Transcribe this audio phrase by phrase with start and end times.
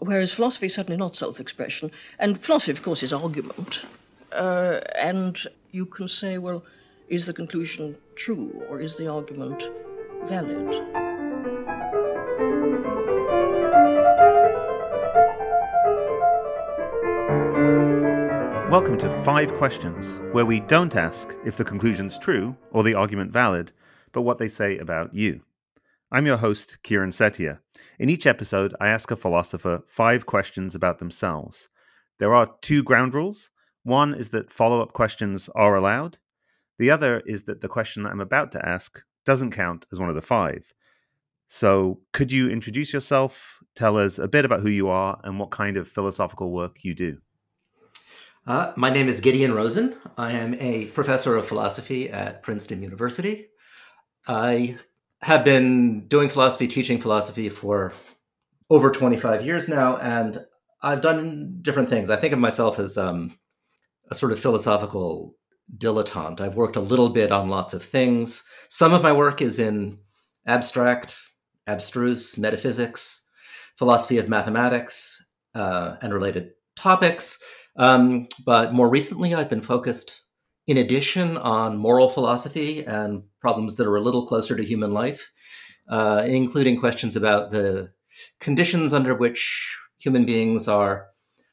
[0.00, 1.90] whereas philosophy is certainly not self expression.
[2.18, 3.80] And philosophy, of course, is argument.
[4.32, 5.38] Uh, and
[5.72, 6.64] you can say, well,
[7.08, 9.62] is the conclusion true or is the argument
[10.24, 10.68] valid?
[18.70, 23.32] Welcome to Five Questions, where we don't ask if the conclusion's true or the argument
[23.32, 23.72] valid,
[24.12, 25.40] but what they say about you.
[26.10, 27.58] I'm your host, Kieran Setiya.
[27.98, 31.68] In each episode, I ask a philosopher five questions about themselves.
[32.18, 33.50] There are two ground rules.
[33.82, 36.16] One is that follow up questions are allowed.
[36.78, 40.08] The other is that the question that I'm about to ask doesn't count as one
[40.08, 40.72] of the five.
[41.46, 45.50] So, could you introduce yourself, tell us a bit about who you are, and what
[45.50, 47.18] kind of philosophical work you do?
[48.46, 49.94] Uh, my name is Gideon Rosen.
[50.16, 53.48] I am a professor of philosophy at Princeton University.
[54.26, 54.78] I
[55.22, 57.92] have been doing philosophy, teaching philosophy for
[58.70, 60.44] over 25 years now, and
[60.82, 62.10] I've done different things.
[62.10, 63.38] I think of myself as um,
[64.10, 65.34] a sort of philosophical
[65.76, 66.40] dilettante.
[66.40, 68.48] I've worked a little bit on lots of things.
[68.68, 69.98] Some of my work is in
[70.46, 71.16] abstract,
[71.66, 73.26] abstruse metaphysics,
[73.76, 77.42] philosophy of mathematics, uh, and related topics.
[77.76, 80.22] Um, but more recently, I've been focused
[80.68, 85.32] in addition on moral philosophy and problems that are a little closer to human life,
[85.88, 87.90] uh, including questions about the
[88.38, 91.06] conditions under which human beings are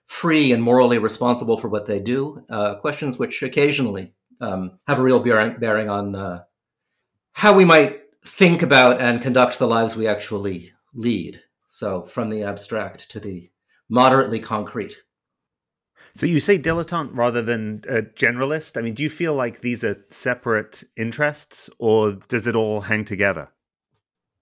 [0.05, 5.01] free and morally responsible for what they do, uh, questions which occasionally um, have a
[5.01, 6.43] real bearing on uh,
[7.31, 11.41] how we might think about and conduct the lives we actually lead.
[11.69, 13.49] So, from the abstract to the
[13.89, 14.97] moderately concrete.
[16.15, 18.77] So you say dilettante rather than a generalist.
[18.77, 23.03] I mean, do you feel like these are separate interests, or does it all hang
[23.03, 23.49] together?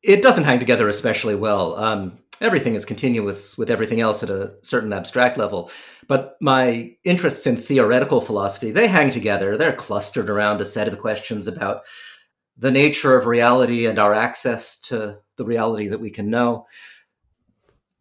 [0.03, 1.75] It doesn't hang together especially well.
[1.75, 5.71] Um, everything is continuous with everything else at a certain abstract level.
[6.07, 9.57] But my interests in theoretical philosophy, they hang together.
[9.57, 11.85] They're clustered around a set of questions about
[12.55, 16.67] the nature of reality and our access to the reality that we can know.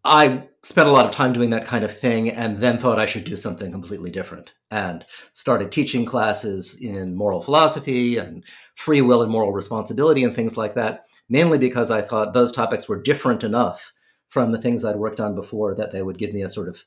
[0.05, 3.07] I spent a lot of time doing that kind of thing and then thought I
[3.07, 9.23] should do something completely different and started teaching classes in moral philosophy and free will
[9.23, 13.45] and moral responsibility and things like that, mainly because I thought those topics were different
[13.45, 13.93] enough
[14.29, 16.83] from the things I'd worked on before that they would give me a sort of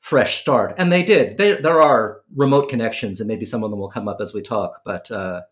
[0.00, 0.74] fresh start.
[0.76, 1.38] And they did.
[1.38, 4.42] They, there are remote connections, and maybe some of them will come up as we
[4.42, 4.82] talk.
[4.84, 5.42] But uh,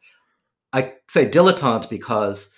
[0.73, 2.51] I say dilettante because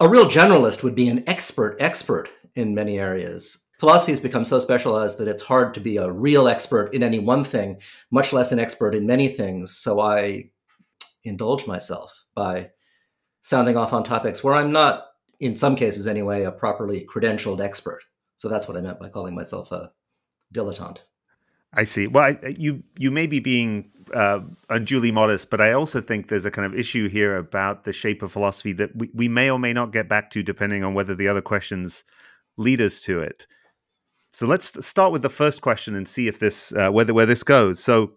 [0.00, 3.66] a real generalist would be an expert expert in many areas.
[3.78, 7.18] Philosophy has become so specialized that it's hard to be a real expert in any
[7.18, 7.80] one thing,
[8.10, 9.76] much less an expert in many things.
[9.76, 10.50] So I
[11.24, 12.70] indulge myself by
[13.40, 15.06] sounding off on topics where I'm not,
[15.40, 18.02] in some cases anyway, a properly credentialed expert.
[18.36, 19.90] So that's what I meant by calling myself a
[20.54, 21.00] dilettante.
[21.74, 22.06] I see.
[22.06, 26.44] Well, I, you you may be being uh, unduly modest, but I also think there's
[26.44, 29.58] a kind of issue here about the shape of philosophy that we, we may or
[29.58, 32.04] may not get back to, depending on whether the other questions
[32.56, 33.46] lead us to it.
[34.32, 37.82] So let's start with the first question and see if this uh, where this goes.
[37.82, 38.12] So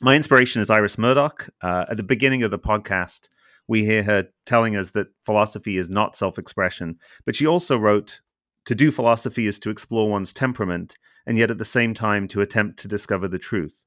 [0.00, 1.48] my inspiration is Iris Murdoch.
[1.62, 3.28] Uh, at the beginning of the podcast,
[3.66, 8.20] we hear her telling us that philosophy is not self-expression, but she also wrote,
[8.66, 10.96] "To do philosophy is to explore one's temperament,
[11.26, 13.86] and yet at the same time to attempt to discover the truth."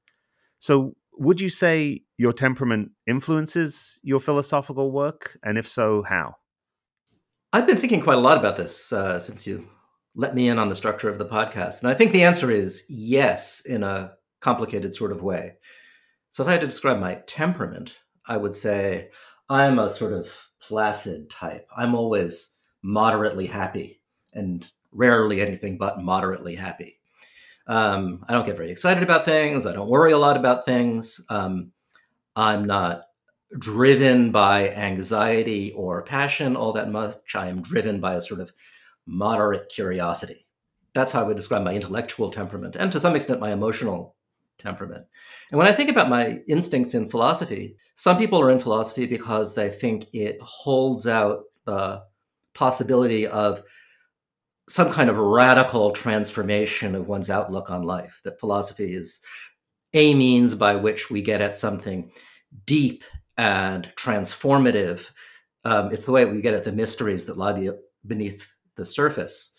[0.58, 6.36] So would you say your temperament influences your philosophical work, and if so, how?
[7.52, 9.68] I've been thinking quite a lot about this uh, since you
[10.18, 11.80] let me in on the structure of the podcast?
[11.80, 15.54] And I think the answer is yes, in a complicated sort of way.
[16.30, 19.10] So if I had to describe my temperament, I would say
[19.48, 21.68] I'm a sort of placid type.
[21.74, 24.02] I'm always moderately happy
[24.32, 26.98] and rarely anything but moderately happy.
[27.68, 29.66] Um, I don't get very excited about things.
[29.66, 31.24] I don't worry a lot about things.
[31.28, 31.70] Um,
[32.34, 33.04] I'm not
[33.56, 37.36] driven by anxiety or passion all that much.
[37.36, 38.52] I am driven by a sort of
[39.08, 40.46] moderate curiosity.
[40.94, 44.16] That's how I would describe my intellectual temperament and to some extent my emotional
[44.58, 45.06] temperament.
[45.50, 49.54] And when I think about my instincts in philosophy, some people are in philosophy because
[49.54, 52.02] they think it holds out the
[52.54, 53.62] possibility of
[54.68, 59.20] some kind of radical transformation of one's outlook on life, that philosophy is
[59.94, 62.10] a means by which we get at something
[62.66, 63.04] deep
[63.38, 65.10] and transformative.
[65.64, 67.70] Um, it's the way we get at the mysteries that lie
[68.06, 69.54] beneath the surface.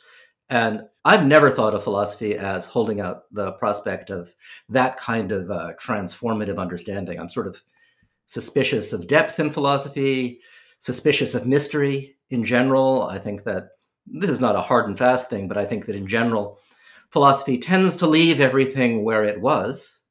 [0.49, 4.33] And I've never thought of philosophy as holding out the prospect of
[4.69, 7.19] that kind of uh, transformative understanding.
[7.19, 7.61] I'm sort of
[8.25, 10.41] suspicious of depth in philosophy,
[10.79, 13.03] suspicious of mystery in general.
[13.03, 13.69] I think that
[14.07, 16.59] this is not a hard and fast thing, but I think that in general,
[17.11, 20.01] philosophy tends to leave everything where it was,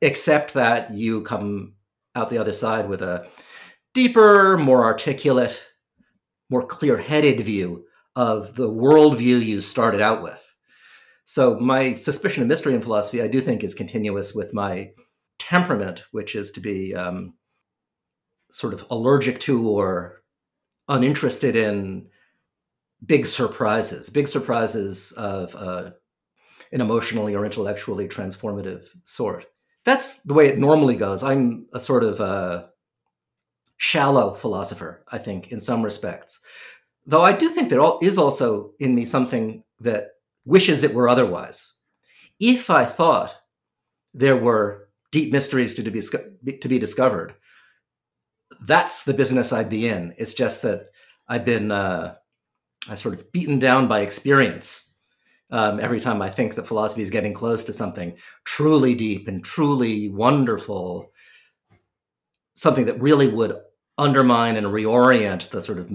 [0.00, 1.74] except that you come
[2.14, 3.26] out the other side with a
[3.92, 5.62] deeper, more articulate,
[6.48, 7.84] more clear headed view
[8.16, 10.54] of the worldview you started out with.
[11.24, 14.90] So, my suspicion of mystery in philosophy, I do think, is continuous with my
[15.38, 17.34] temperament, which is to be um,
[18.50, 20.22] sort of allergic to or
[20.88, 22.08] uninterested in
[23.04, 25.90] big surprises, big surprises of uh,
[26.72, 29.46] an emotionally or intellectually transformative sort.
[29.84, 31.22] That's the way it normally goes.
[31.22, 32.66] I'm a sort of uh,
[33.76, 36.40] shallow philosopher, I think, in some respects.
[37.04, 40.10] Though I do think there is also in me something that
[40.44, 41.74] wishes it were otherwise.
[42.38, 43.34] If I thought
[44.14, 47.34] there were deep mysteries to, be, to be discovered,
[48.60, 50.14] that's the business I'd be in.
[50.16, 50.90] It's just that
[51.28, 52.14] I've been uh,
[52.88, 54.90] I sort of beaten down by experience
[55.50, 59.44] um, every time I think that philosophy is getting close to something truly deep and
[59.44, 61.12] truly wonderful,
[62.54, 63.56] something that really would
[63.98, 65.90] undermine and reorient the sort of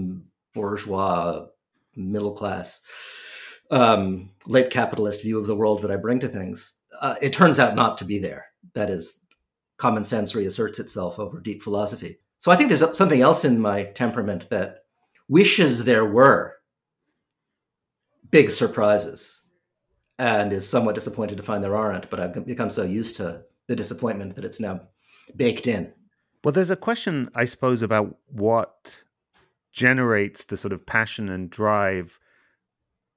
[0.58, 1.46] bourgeois,
[1.96, 2.82] middle class,
[3.70, 6.74] um, late capitalist view of the world that I bring to things.
[7.00, 8.46] Uh, it turns out not to be there.
[8.74, 9.20] That is,
[9.76, 12.18] common sense reasserts itself over deep philosophy.
[12.38, 14.84] So I think there's something else in my temperament that
[15.28, 16.56] wishes there were
[18.30, 19.42] big surprises
[20.18, 22.10] and is somewhat disappointed to find there aren't.
[22.10, 24.80] But I've become so used to the disappointment that it's now
[25.36, 25.92] baked in.
[26.42, 28.96] Well, there's a question, I suppose, about what
[29.78, 32.18] generates the sort of passion and drive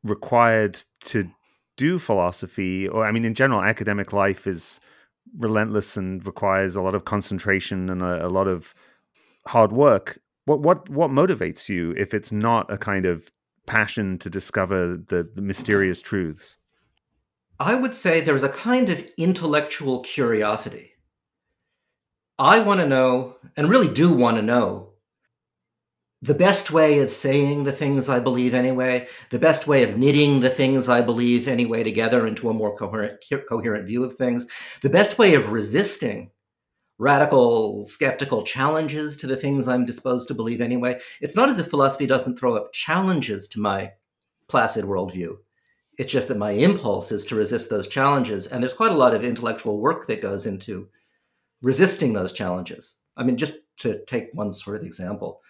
[0.03, 1.29] required to
[1.75, 2.87] do philosophy.
[2.87, 4.79] Or, I mean, in general, academic life is
[5.37, 8.73] relentless and requires a lot of concentration and a, a lot of
[9.47, 10.19] hard work.
[10.45, 13.31] What what what motivates you if it's not a kind of
[13.65, 16.57] passion to discover the, the mysterious truths?
[17.59, 20.91] I would say there is a kind of intellectual curiosity.
[22.39, 24.90] I want to know, and really do want to know,
[26.21, 30.41] the best way of saying the things I believe anyway, the best way of knitting
[30.41, 34.45] the things I believe anyway together into a more coherent, coherent view of things,
[34.81, 36.29] the best way of resisting
[36.99, 40.99] radical, skeptical challenges to the things I'm disposed to believe anyway.
[41.19, 43.93] It's not as if philosophy doesn't throw up challenges to my
[44.47, 45.37] placid worldview.
[45.97, 48.45] It's just that my impulse is to resist those challenges.
[48.45, 50.89] And there's quite a lot of intellectual work that goes into
[51.63, 52.99] resisting those challenges.
[53.17, 55.41] I mean, just to take one sort of example,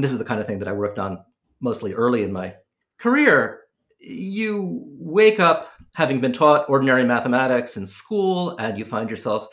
[0.00, 1.22] this is the kind of thing that I worked on
[1.60, 2.54] mostly early in my
[2.98, 3.60] career.
[4.00, 9.48] You wake up having been taught ordinary mathematics in school, and you find yourself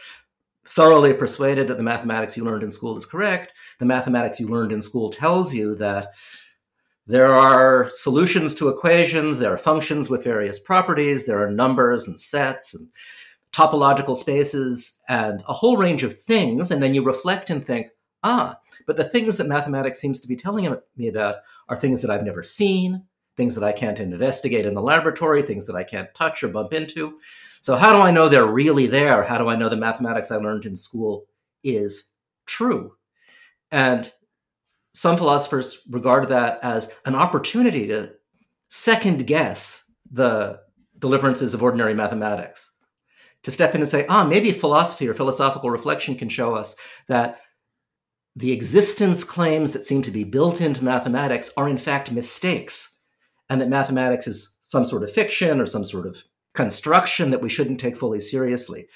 [0.66, 3.54] thoroughly persuaded that the mathematics you learned in school is correct.
[3.80, 6.10] The mathematics you learned in school tells you that
[7.08, 12.20] there are solutions to equations, there are functions with various properties, there are numbers and
[12.20, 12.88] sets and
[13.52, 16.70] topological spaces and a whole range of things.
[16.70, 17.90] And then you reflect and think,
[18.24, 21.38] ah, but the things that mathematics seems to be telling me about
[21.68, 23.04] are things that I've never seen,
[23.38, 26.74] things that I can't investigate in the laboratory, things that I can't touch or bump
[26.74, 27.18] into.
[27.62, 29.24] So, how do I know they're really there?
[29.24, 31.26] How do I know the mathematics I learned in school
[31.64, 32.12] is
[32.46, 32.96] true?
[33.72, 34.12] And
[34.94, 38.12] some philosophers regard that as an opportunity to
[38.70, 40.60] second guess the
[40.98, 42.76] deliverances of ordinary mathematics.
[43.44, 46.76] To step in and say, ah, maybe philosophy or philosophical reflection can show us
[47.08, 47.40] that
[48.36, 53.00] the existence claims that seem to be built into mathematics are in fact mistakes,
[53.50, 57.50] and that mathematics is some sort of fiction or some sort of construction that we
[57.50, 58.88] shouldn't take fully seriously.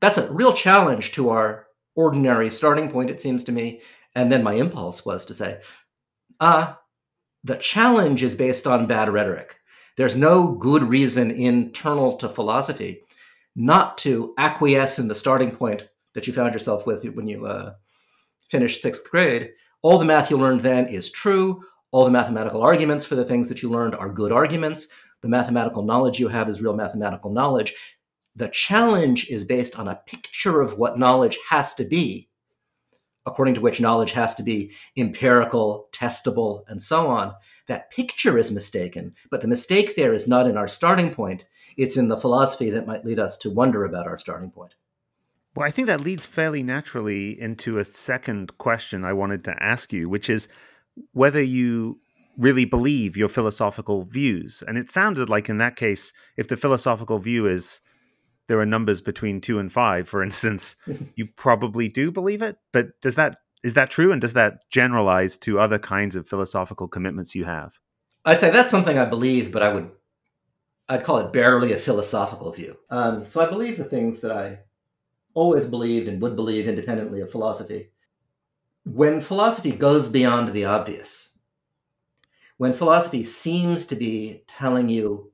[0.00, 3.80] That's a real challenge to our ordinary starting point, it seems to me.
[4.14, 5.60] And then my impulse was to say,
[6.40, 6.80] ah,
[7.44, 9.56] the challenge is based on bad rhetoric.
[9.96, 13.02] There's no good reason internal to philosophy
[13.56, 17.74] not to acquiesce in the starting point that you found yourself with when you uh,
[18.50, 19.50] finished sixth grade.
[19.82, 21.62] All the math you learned then is true.
[21.92, 24.88] All the mathematical arguments for the things that you learned are good arguments
[25.22, 27.74] the mathematical knowledge you have is real mathematical knowledge.
[28.36, 32.28] The challenge is based on a picture of what knowledge has to be,
[33.26, 37.34] according to which knowledge has to be empirical, testable, and so on.
[37.66, 41.44] That picture is mistaken, but the mistake there is not in our starting point,
[41.76, 44.74] it's in the philosophy that might lead us to wonder about our starting point.
[45.54, 49.92] Well, I think that leads fairly naturally into a second question I wanted to ask
[49.92, 50.48] you, which is
[51.12, 51.98] whether you
[52.38, 54.62] really believe your philosophical views.
[54.66, 57.80] And it sounded like in that case, if the philosophical view is
[58.46, 60.76] there are numbers between two and five, for instance,
[61.16, 62.56] you probably do believe it.
[62.72, 64.10] But does that is that true?
[64.10, 67.78] And does that generalize to other kinds of philosophical commitments you have?
[68.24, 69.90] I'd say that's something I believe, but I would
[70.88, 72.76] I'd call it barely a philosophical view.
[72.88, 74.60] Um, so I believe the things that I
[75.34, 77.90] always believed and would believe independently of philosophy.
[78.84, 81.38] When philosophy goes beyond the obvious,
[82.56, 85.32] when philosophy seems to be telling you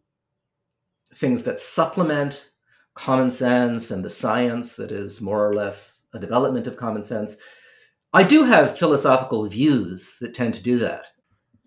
[1.15, 2.51] things that supplement
[2.95, 7.37] common sense and the science that is more or less a development of common sense,
[8.13, 11.09] I do have philosophical views that tend to do that.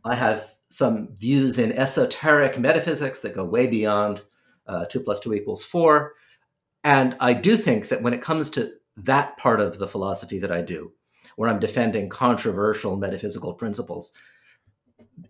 [0.04, 4.22] I have some views in esoteric metaphysics that go way beyond
[4.68, 6.14] uh, 2 plus 2 equals 4.
[6.84, 10.52] And I do think that when it comes to that part of the philosophy that
[10.52, 10.94] I do,
[11.36, 14.14] where I'm defending controversial metaphysical principles,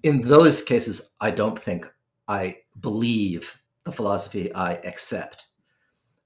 [0.04, 1.88] in those cases, I don't think
[2.28, 5.48] I believe the philosophy I accept.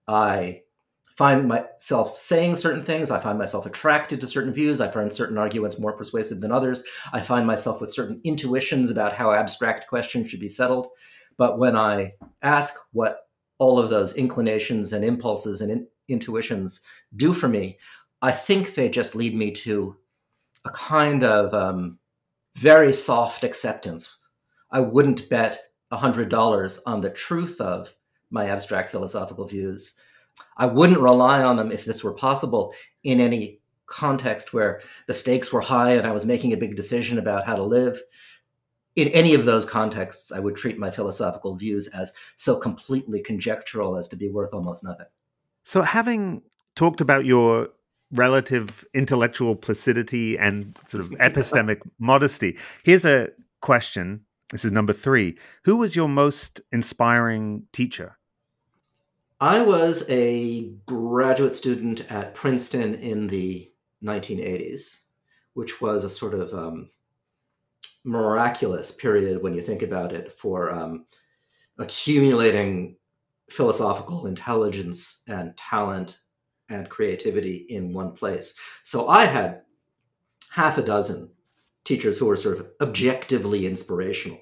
[0.08, 0.62] I
[1.16, 3.12] find myself saying certain things.
[3.12, 4.82] I find myself attracted to certain views.
[4.82, 6.84] I find certain arguments more persuasive than others.
[7.14, 10.88] I find myself with certain intuitions about how abstract questions should be settled.
[11.38, 13.23] But when I ask what
[13.64, 16.82] all of those inclinations and impulses and in- intuitions
[17.16, 17.78] do for me,
[18.22, 19.98] I think they just lead me to
[20.66, 22.00] a kind of um,
[22.56, 24.18] very soft acceptance.
[24.72, 27.94] I wouldn't bet $100 on the truth of
[28.30, 29.96] my abstract philosophical views
[30.58, 35.52] I wouldn't rely on them if this were possible in any context where the stakes
[35.52, 38.02] were high and I was making a big decision about how to live.
[38.96, 43.98] In any of those contexts, I would treat my philosophical views as so completely conjectural
[43.98, 45.08] as to be worth almost nothing.
[45.64, 46.44] So, having
[46.76, 47.70] talked about your
[48.12, 53.30] relative intellectual placidity and sort of epistemic modesty, here's a
[53.62, 54.22] question.
[54.52, 55.38] This is number three.
[55.66, 58.18] Who was your most inspiring teacher?
[59.42, 63.72] I was a graduate student at Princeton in the
[64.04, 65.02] 1980s,
[65.54, 66.90] which was a sort of um,
[68.04, 71.06] miraculous period when you think about it for um,
[71.78, 72.96] accumulating
[73.50, 76.20] philosophical intelligence and talent
[76.70, 78.58] and creativity in one place.
[78.84, 79.62] So I had
[80.54, 81.30] half a dozen
[81.84, 84.40] teachers who were sort of objectively inspirational.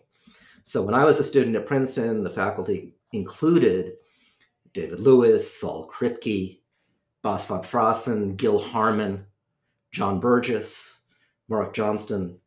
[0.64, 3.94] So when I was a student at Princeton, the faculty included
[4.74, 6.60] David Lewis, Saul Kripke,
[7.24, 9.26] Bas van Fraassen, Gil Harman,
[9.92, 11.02] John Burgess,
[11.50, 12.40] Mark Johnston,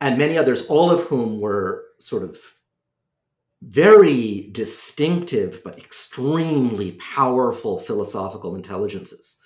[0.00, 2.38] and many others, all of whom were sort of
[3.62, 9.40] very distinctive but extremely powerful philosophical intelligences.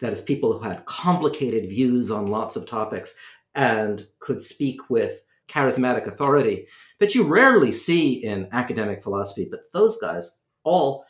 [0.00, 3.14] That is, people who had complicated views on lots of topics
[3.54, 6.66] and could speak with charismatic authority
[6.98, 9.46] that you rarely see in academic philosophy.
[9.50, 11.04] But those guys all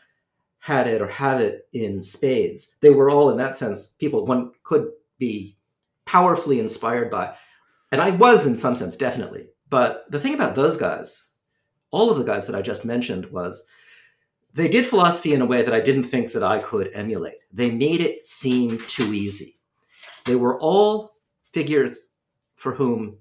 [0.58, 2.76] had it or had it in spades.
[2.80, 5.56] They were all, in that sense, people one could be
[6.04, 7.34] powerfully inspired by.
[7.94, 9.50] And I was, in some sense, definitely.
[9.70, 11.28] But the thing about those guys,
[11.92, 13.68] all of the guys that I just mentioned, was
[14.52, 17.36] they did philosophy in a way that I didn't think that I could emulate.
[17.52, 19.60] They made it seem too easy.
[20.24, 21.08] They were all
[21.52, 22.10] figures
[22.56, 23.18] for whom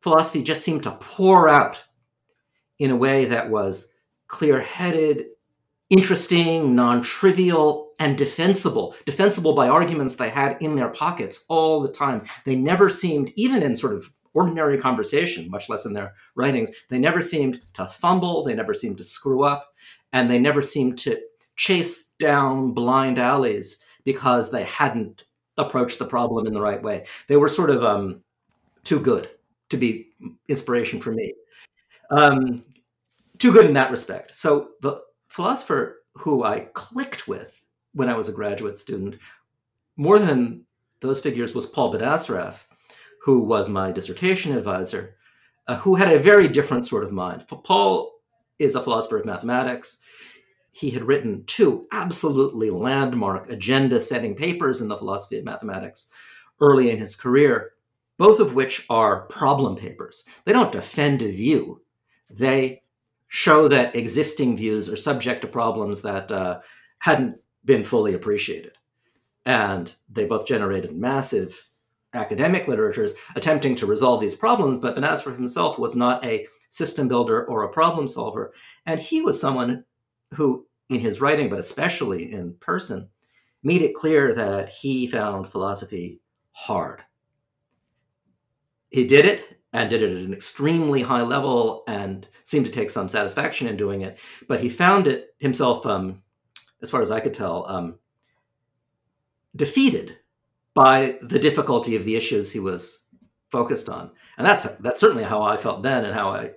[0.00, 1.82] philosophy just seemed to pour out
[2.78, 3.94] in a way that was
[4.28, 5.24] clear headed
[5.96, 8.96] interesting, non trivial, and defensible.
[9.06, 12.20] Defensible by arguments they had in their pockets all the time.
[12.44, 16.98] They never seemed, even in sort of ordinary conversation, much less in their writings, they
[16.98, 19.72] never seemed to fumble, they never seemed to screw up,
[20.12, 21.20] and they never seemed to
[21.54, 25.24] chase down blind alleys because they hadn't
[25.56, 27.06] approached the problem in the right way.
[27.28, 28.22] They were sort of um,
[28.82, 29.30] too good
[29.68, 30.08] to be
[30.48, 31.34] inspiration for me.
[32.10, 32.64] Um,
[33.38, 34.34] too good in that respect.
[34.34, 35.00] So the
[35.34, 37.60] philosopher who I clicked with
[37.92, 39.18] when I was a graduate student,
[39.96, 40.64] more than
[41.00, 42.60] those figures, was Paul Benacerraf,
[43.20, 45.16] who was my dissertation advisor,
[45.66, 47.44] uh, who had a very different sort of mind.
[47.48, 48.12] Paul
[48.60, 50.02] is a philosopher of mathematics.
[50.70, 56.12] He had written two absolutely landmark agenda setting papers in the philosophy of mathematics
[56.60, 57.72] early in his career,
[58.18, 60.26] both of which are problem papers.
[60.44, 61.82] They don't defend a view,
[62.30, 62.83] they
[63.34, 66.60] show that existing views are subject to problems that uh,
[67.00, 68.78] hadn't been fully appreciated.
[69.44, 71.66] And they both generated massive
[72.12, 77.44] academic literatures attempting to resolve these problems, but Benacerraf himself was not a system builder
[77.46, 78.52] or a problem solver.
[78.86, 79.84] And he was someone
[80.34, 83.08] who, in his writing, but especially in person,
[83.64, 86.20] made it clear that he found philosophy
[86.52, 87.02] hard.
[88.90, 92.88] He did it and did it at an extremely high level and seemed to take
[92.88, 94.18] some satisfaction in doing it.
[94.48, 96.22] But he found it himself, um,
[96.80, 97.98] as far as I could tell, um,
[99.54, 100.16] defeated
[100.74, 103.06] by the difficulty of the issues he was
[103.50, 104.12] focused on.
[104.38, 106.52] And that's that's certainly how I felt then, and how I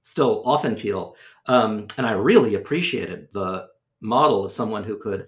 [0.00, 1.16] still often feel.
[1.44, 3.68] Um, and I really appreciated the
[4.00, 5.26] model of someone who could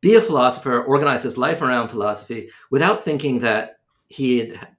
[0.00, 4.77] be a philosopher, organize his life around philosophy without thinking that he had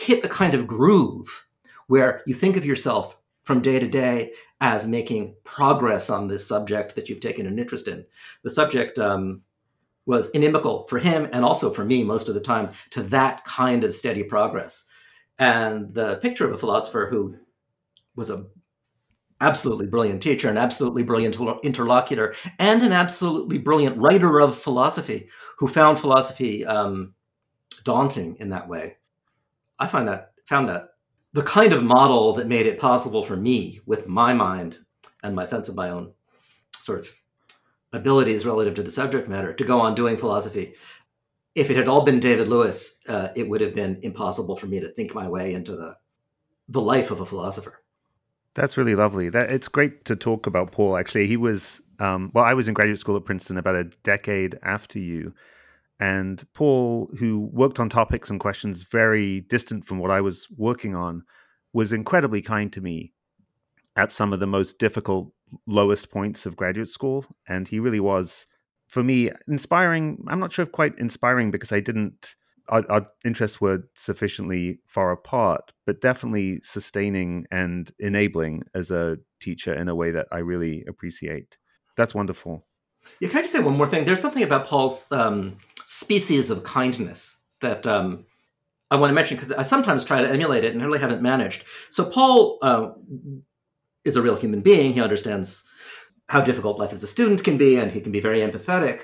[0.00, 1.46] hit the kind of groove
[1.86, 6.94] where you think of yourself from day to day as making progress on this subject
[6.94, 8.04] that you've taken an interest in.
[8.42, 9.42] The subject um,
[10.06, 13.84] was inimical for him and also for me most of the time to that kind
[13.84, 14.86] of steady progress.
[15.38, 17.36] And the picture of a philosopher who
[18.14, 18.46] was a
[19.40, 25.28] absolutely brilliant teacher, an absolutely brilliant interlocutor, and an absolutely brilliant writer of philosophy
[25.58, 27.14] who found philosophy um,
[27.84, 28.96] daunting in that way.
[29.80, 30.90] I find that found that
[31.32, 34.78] the kind of model that made it possible for me, with my mind
[35.22, 36.12] and my sense of my own
[36.76, 37.14] sort of
[37.92, 40.74] abilities relative to the subject matter, to go on doing philosophy.
[41.54, 44.80] If it had all been David Lewis, uh, it would have been impossible for me
[44.80, 45.96] to think my way into the
[46.68, 47.82] the life of a philosopher.
[48.54, 49.28] That's really lovely.
[49.28, 50.96] That it's great to talk about Paul.
[50.96, 52.44] Actually, he was um, well.
[52.44, 55.32] I was in graduate school at Princeton about a decade after you,
[56.00, 60.94] and Paul, who worked on topics and questions very distant from what I was working
[60.94, 61.22] on,
[61.74, 63.12] was incredibly kind to me
[63.96, 65.30] at some of the most difficult,
[65.66, 68.46] lowest points of graduate school, and he really was,
[68.88, 70.24] for me, inspiring.
[70.26, 72.34] I'm not sure if quite inspiring because I didn't
[72.70, 79.74] our, our, interests were sufficiently far apart, but definitely sustaining and enabling as a teacher
[79.74, 81.58] in a way that I really appreciate.
[81.96, 82.64] That's wonderful.
[83.18, 84.04] Yeah, can I just say one more thing?
[84.04, 85.56] There's something about Paul's um,
[85.92, 88.24] species of kindness that um,
[88.92, 91.64] I want to mention because I sometimes try to emulate it and really haven't managed.
[91.90, 92.90] So Paul uh,
[94.04, 94.92] is a real human being.
[94.92, 95.68] He understands
[96.28, 99.02] how difficult life as a student can be, and he can be very empathetic.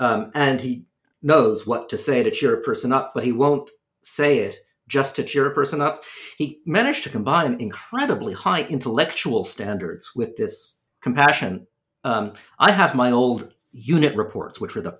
[0.00, 0.86] Um, and he
[1.22, 3.70] knows what to say to cheer a person up, but he won't
[4.02, 4.56] say it
[4.88, 6.02] just to cheer a person up.
[6.36, 11.68] He managed to combine incredibly high intellectual standards with this compassion.
[12.02, 14.98] Um, I have my old unit reports, which were the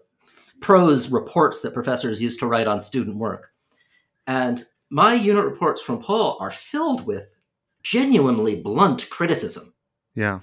[0.65, 3.53] prose reports that professors used to write on student work.
[4.27, 7.37] And my unit reports from Paul are filled with
[7.83, 9.75] genuinely blunt criticism.
[10.15, 10.41] Yeah.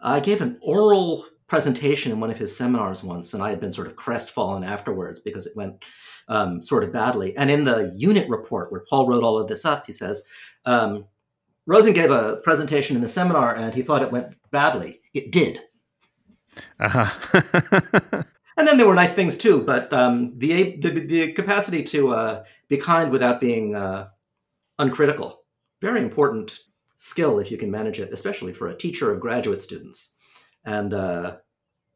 [0.00, 3.72] I gave an oral presentation in one of his seminars once, and I had been
[3.72, 5.84] sort of crestfallen afterwards because it went
[6.28, 7.36] um, sort of badly.
[7.36, 10.22] And in the unit report where Paul wrote all of this up, he says,
[10.64, 11.06] um,
[11.66, 15.00] Rosen gave a presentation in the seminar and he thought it went badly.
[15.12, 15.60] It did.
[16.78, 18.22] Uh-huh.
[18.56, 22.44] and then there were nice things too, but um, the, the, the capacity to uh,
[22.68, 24.08] be kind without being uh,
[24.78, 25.44] uncritical,
[25.80, 26.60] very important
[26.96, 30.16] skill if you can manage it, especially for a teacher of graduate students
[30.66, 31.36] and uh,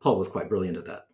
[0.01, 1.07] Paul was quite brilliant at that.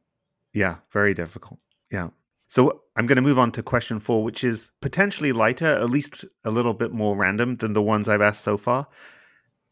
[0.53, 1.59] Yeah, very difficult.
[1.91, 2.11] Yeah.
[2.47, 6.25] So I'm going to move on to question four, which is potentially lighter, at least
[6.45, 8.87] a little bit more random than the ones I've asked so far.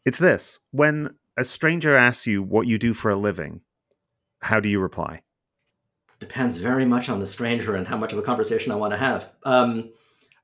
[0.05, 3.61] It's this when a stranger asks you what you do for a living,
[4.41, 5.21] how do you reply?
[6.25, 8.97] Depends very much on the stranger and how much of a conversation I want to
[8.97, 9.31] have.
[9.43, 9.93] Um,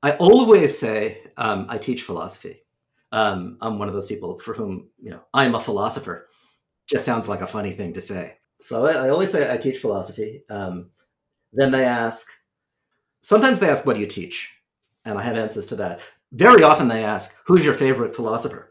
[0.02, 2.64] I always say um, I teach philosophy.
[3.12, 6.28] Um, I'm one of those people for whom, you know, I'm a philosopher
[6.86, 8.36] just sounds like a funny thing to say.
[8.60, 10.44] So I, I always say I teach philosophy.
[10.50, 10.90] Um,
[11.54, 12.26] then they ask,
[13.22, 14.52] sometimes they ask, what do you teach?
[15.06, 16.00] And I have answers to that.
[16.32, 18.69] Very often they ask, who's your favorite philosopher?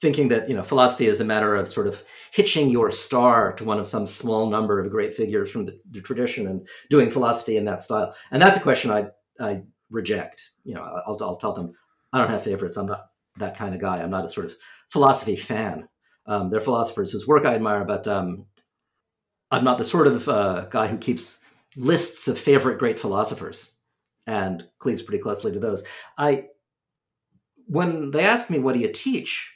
[0.00, 2.02] Thinking that, you know, philosophy is a matter of sort of
[2.32, 6.02] hitching your star to one of some small number of great figures from the, the
[6.02, 8.14] tradition and doing philosophy in that style.
[8.30, 9.06] And that's a question I,
[9.40, 10.50] I reject.
[10.64, 11.72] You know, I'll, I'll tell them,
[12.12, 12.76] I don't have favorites.
[12.76, 13.06] I'm not
[13.38, 14.02] that kind of guy.
[14.02, 14.56] I'm not a sort of
[14.90, 15.88] philosophy fan.
[16.26, 18.46] Um, they're philosophers whose work I admire, but um,
[19.50, 21.40] I'm not the sort of uh, guy who keeps
[21.76, 23.76] lists of favorite great philosophers
[24.26, 25.84] and cleaves pretty closely to those.
[26.18, 26.46] I,
[27.66, 29.53] when they ask me, "What do you teach?"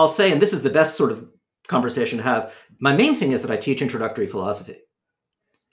[0.00, 1.28] I'll say, and this is the best sort of
[1.68, 2.52] conversation to have.
[2.80, 4.78] My main thing is that I teach introductory philosophy.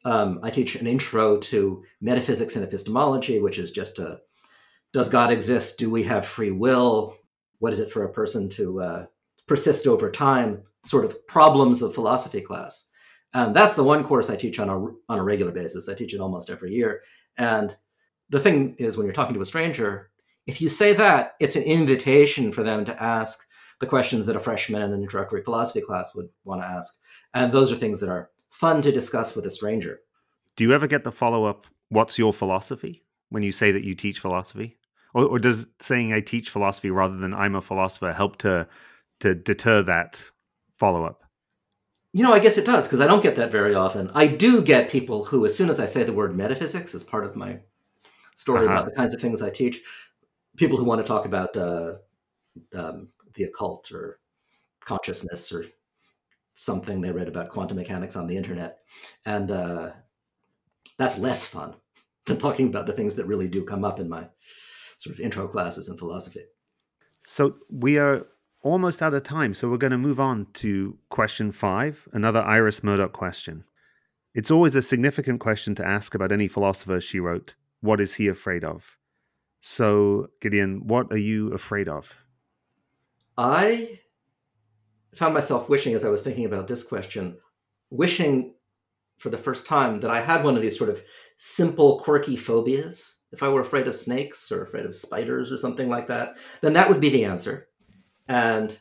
[0.06, 4.20] Um, I teach an intro to metaphysics and epistemology, which is just a
[4.94, 5.78] does God exist?
[5.78, 7.18] Do we have free will?
[7.60, 9.06] What is it for a person to uh,
[9.48, 12.90] persist over time sort of problems of philosophy class.
[13.34, 14.78] And that's the one course I teach on a,
[15.12, 15.90] on a regular basis.
[15.90, 17.02] I teach it almost every year.
[17.38, 17.76] And
[18.30, 20.12] the thing is, when you're talking to a stranger,
[20.46, 23.46] if you say that, it's an invitation for them to ask
[23.80, 27.00] the questions that a freshman in an introductory philosophy class would want to ask.
[27.34, 30.00] And those are things that are fun to discuss with a stranger.
[30.56, 33.94] Do you ever get the follow up, what's your philosophy, when you say that you
[33.94, 34.78] teach philosophy?
[35.14, 38.68] Or, or does saying I teach philosophy rather than I'm a philosopher help to
[39.20, 40.24] to deter that
[40.78, 41.24] follow up?
[42.14, 44.12] You know, I guess it does because I don't get that very often.
[44.14, 47.26] I do get people who, as soon as I say the word metaphysics as part
[47.26, 47.60] of my
[48.36, 48.74] story uh-huh.
[48.74, 49.82] about the kinds of things I teach,
[50.56, 51.94] people who want to talk about uh,
[52.74, 54.20] um, the occult or
[54.84, 55.66] consciousness or
[56.56, 58.80] something they read about quantum mechanics on the internet.
[59.26, 59.92] And uh,
[60.98, 61.76] that's less fun
[62.26, 64.28] than talking about the things that really do come up in my
[64.98, 66.44] sort of intro classes in philosophy.
[67.22, 68.26] So we are
[68.64, 69.54] almost out of time.
[69.54, 73.64] So we're going to move on to question five, another Iris Murdoch question.
[74.34, 77.56] It's always a significant question to ask about any philosopher, she wrote.
[77.82, 78.98] What is he afraid of?
[79.62, 82.16] So, Gideon, what are you afraid of?
[83.38, 84.00] I
[85.14, 87.38] found myself wishing, as I was thinking about this question,
[87.90, 88.54] wishing
[89.18, 91.02] for the first time that I had one of these sort of
[91.38, 93.18] simple, quirky phobias.
[93.32, 96.74] If I were afraid of snakes or afraid of spiders or something like that, then
[96.74, 97.68] that would be the answer.
[98.28, 98.78] And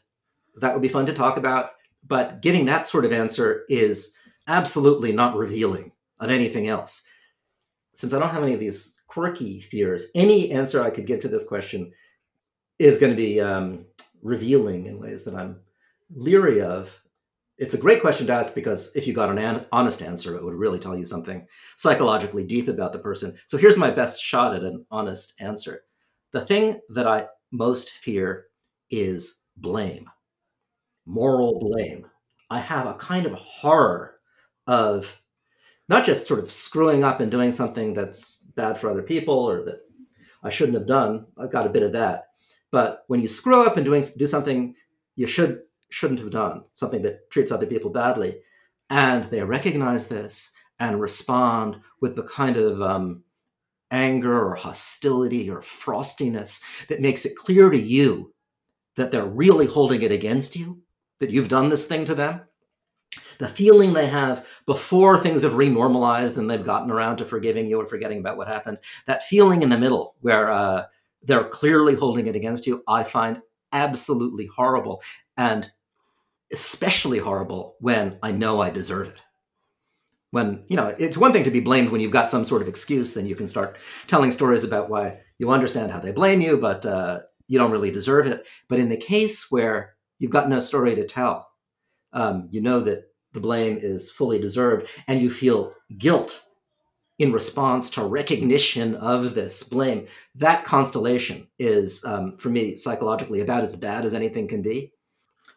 [0.56, 1.70] that would be fun to talk about.
[2.06, 4.14] But giving that sort of answer is
[4.46, 7.06] absolutely not revealing of anything else.
[7.94, 11.28] Since I don't have any of these quirky fears, any answer I could give to
[11.28, 11.92] this question
[12.78, 13.86] is going to be um,
[14.22, 15.60] revealing in ways that I'm
[16.14, 17.02] leery of.
[17.58, 20.44] It's a great question to ask because if you got an, an honest answer, it
[20.44, 23.34] would really tell you something psychologically deep about the person.
[23.46, 25.84] So here's my best shot at an honest answer.
[26.32, 28.46] The thing that I most fear
[28.90, 30.06] is blame,
[31.06, 32.06] moral blame.
[32.50, 34.16] I have a kind of horror
[34.66, 35.20] of
[35.88, 39.64] not just sort of screwing up and doing something that's bad for other people or
[39.64, 39.80] that
[40.42, 41.26] I shouldn't have done.
[41.38, 42.25] I've got a bit of that.
[42.76, 44.74] But when you screw up and doing do something
[45.14, 48.40] you should shouldn't have done, something that treats other people badly,
[48.90, 53.22] and they recognize this and respond with the kind of um,
[53.90, 58.34] anger or hostility or frostiness that makes it clear to you
[58.96, 60.82] that they're really holding it against you,
[61.18, 62.42] that you've done this thing to them.
[63.38, 67.80] The feeling they have before things have renormalized and they've gotten around to forgiving you
[67.80, 70.84] or forgetting about what happened, that feeling in the middle where uh,
[71.26, 75.02] they're clearly holding it against you, I find absolutely horrible.
[75.36, 75.70] And
[76.52, 79.20] especially horrible when I know I deserve it.
[80.30, 82.68] When, you know, it's one thing to be blamed when you've got some sort of
[82.68, 86.56] excuse, then you can start telling stories about why you understand how they blame you,
[86.56, 88.46] but uh, you don't really deserve it.
[88.68, 91.48] But in the case where you've got no story to tell,
[92.12, 96.45] um, you know that the blame is fully deserved, and you feel guilt
[97.18, 100.06] in response to recognition of this blame.
[100.34, 104.92] That constellation is, um, for me, psychologically about as bad as anything can be.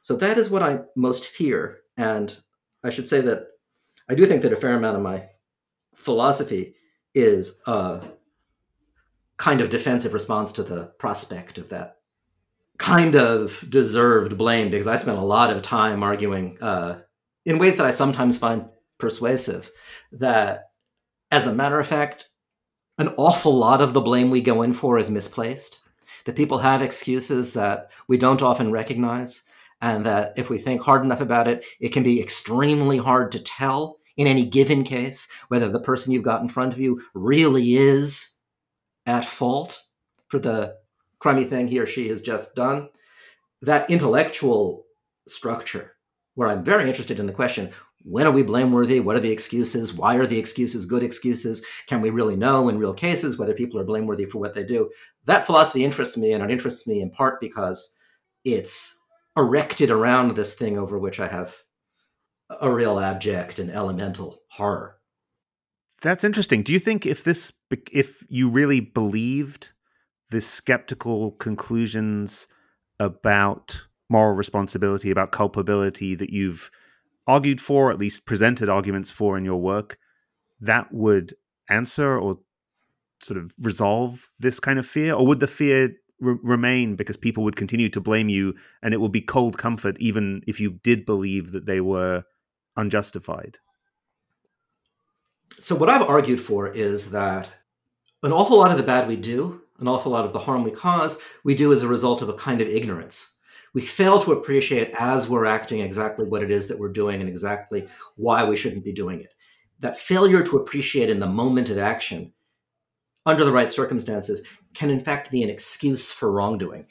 [0.01, 1.79] So that is what I most fear.
[1.97, 2.37] And
[2.83, 3.47] I should say that
[4.07, 5.29] I do think that a fair amount of my
[5.93, 6.75] philosophy
[7.13, 8.05] is a
[9.37, 11.97] kind of defensive response to the prospect of that
[12.79, 17.01] kind of deserved blame because I spent a lot of time arguing uh,
[17.45, 19.69] in ways that I sometimes find persuasive
[20.13, 20.68] that,
[21.31, 22.29] as a matter of fact,
[22.97, 25.79] an awful lot of the blame we go in for is misplaced.
[26.25, 29.43] That people have excuses that we don't often recognize,
[29.81, 33.39] and that if we think hard enough about it, it can be extremely hard to
[33.39, 37.75] tell in any given case whether the person you've got in front of you really
[37.75, 38.37] is
[39.05, 39.81] at fault
[40.27, 40.75] for the
[41.19, 42.89] crummy thing he or she has just done.
[43.61, 44.85] That intellectual
[45.27, 45.93] structure,
[46.35, 47.71] where I'm very interested in the question
[48.03, 48.99] when are we blameworthy?
[48.99, 49.93] What are the excuses?
[49.93, 51.65] Why are the excuses good excuses?
[51.87, 54.89] Can we really know in real cases whether people are blameworthy for what they do?
[55.25, 57.95] That philosophy interests me, and it interests me in part because
[58.43, 58.99] it's
[59.35, 61.55] erected around this thing over which I have
[62.61, 64.95] a real abject and elemental horror.
[66.01, 66.63] That's interesting.
[66.63, 67.51] Do you think if this,
[67.91, 69.69] if you really believed
[70.31, 72.47] the skeptical conclusions
[72.99, 76.71] about moral responsibility, about culpability that you've
[77.27, 79.97] argued for, at least presented arguments for in your work,
[80.61, 81.33] that would
[81.69, 82.35] answer or
[83.21, 85.13] sort of resolve this kind of fear?
[85.13, 89.01] Or would the fear re- remain because people would continue to blame you and it
[89.01, 92.23] would be cold comfort even if you did believe that they were
[92.75, 93.57] unjustified?
[95.59, 97.49] So, what I've argued for is that
[98.23, 100.71] an awful lot of the bad we do, an awful lot of the harm we
[100.71, 103.35] cause, we do as a result of a kind of ignorance.
[103.73, 107.29] We fail to appreciate as we're acting exactly what it is that we're doing and
[107.29, 109.33] exactly why we shouldn't be doing it.
[109.79, 112.33] That failure to appreciate in the moment of action
[113.25, 116.87] under the right circumstances, can in fact be an excuse for wrongdoing.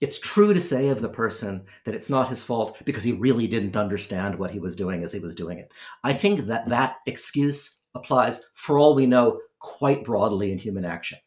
[0.00, 3.46] It's true to say of the person that it's not his fault because he really
[3.46, 5.70] didn't understand what he was doing as he was doing it.
[6.02, 11.18] I think that that excuse applies, for all we know, quite broadly in human action.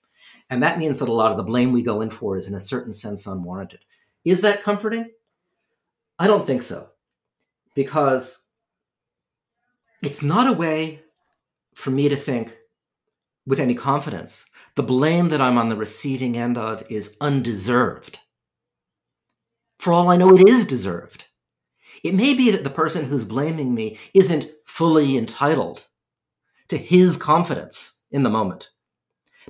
[0.49, 2.55] And that means that a lot of the blame we go in for is, in
[2.55, 3.79] a certain sense, unwarranted.
[4.25, 5.11] Is that comforting?
[6.19, 6.89] I don't think so.
[7.75, 8.47] Because
[10.01, 11.01] it's not a way
[11.75, 12.57] for me to think
[13.45, 14.45] with any confidence.
[14.75, 18.19] The blame that I'm on the receiving end of is undeserved.
[19.79, 21.25] For all I know, it is deserved.
[22.03, 25.85] It may be that the person who's blaming me isn't fully entitled
[26.67, 28.71] to his confidence in the moment.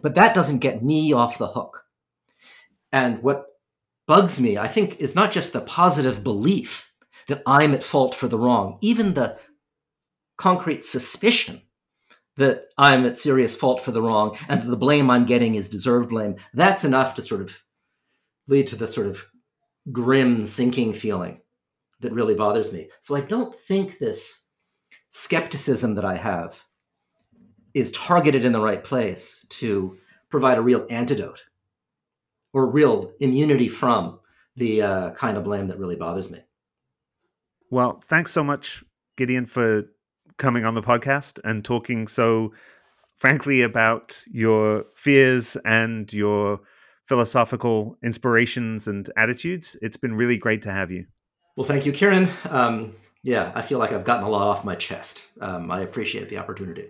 [0.01, 1.85] But that doesn't get me off the hook.
[2.91, 3.45] And what
[4.07, 6.91] bugs me, I think, is not just the positive belief
[7.27, 9.37] that I'm at fault for the wrong, even the
[10.37, 11.61] concrete suspicion
[12.37, 15.69] that I'm at serious fault for the wrong and that the blame I'm getting is
[15.69, 16.35] deserved blame.
[16.53, 17.63] That's enough to sort of
[18.47, 19.25] lead to the sort of
[19.91, 21.41] grim, sinking feeling
[21.99, 22.89] that really bothers me.
[23.01, 24.47] So I don't think this
[25.09, 26.63] skepticism that I have
[27.73, 29.97] is targeted in the right place to
[30.29, 31.46] provide a real antidote
[32.53, 34.19] or real immunity from
[34.55, 36.39] the uh, kind of blame that really bothers me.
[37.69, 38.83] Well, thanks so much,
[39.17, 39.83] Gideon, for
[40.37, 42.53] coming on the podcast and talking so
[43.17, 46.59] frankly about your fears and your
[47.05, 49.75] philosophical inspirations and attitudes.
[49.81, 51.05] It's been really great to have you.
[51.55, 52.29] Well, thank you, Kieran.
[52.49, 55.27] Um, yeah, I feel like I've gotten a lot off my chest.
[55.41, 56.89] Um, I appreciate the opportunity.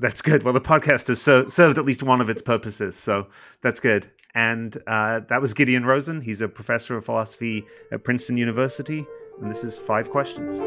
[0.00, 0.44] That's good.
[0.44, 3.26] Well, the podcast has so, served at least one of its purposes, so
[3.62, 4.08] that's good.
[4.34, 6.20] And uh, that was Gideon Rosen.
[6.20, 9.06] He's a professor of philosophy at Princeton University,
[9.40, 10.60] and this is Five Questions.